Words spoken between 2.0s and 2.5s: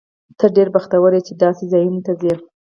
ته ځې.